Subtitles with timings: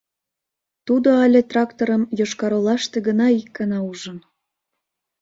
[0.87, 4.17] Тудо але тракторым Йошкар-Олаште гына икана ужын.